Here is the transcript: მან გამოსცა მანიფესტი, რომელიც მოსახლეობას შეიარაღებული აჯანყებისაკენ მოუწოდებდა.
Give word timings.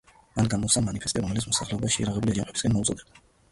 მან 0.37 0.47
გამოსცა 0.53 0.81
მანიფესტი, 0.85 1.23
რომელიც 1.27 1.47
მოსახლეობას 1.51 1.95
შეიარაღებული 1.99 2.35
აჯანყებისაკენ 2.43 2.77
მოუწოდებდა. 2.81 3.25